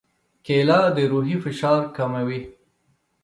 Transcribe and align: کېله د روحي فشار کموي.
کېله 0.45 0.79
د 0.95 0.97
روحي 1.11 1.35
فشار 1.43 1.81
کموي. 1.95 2.41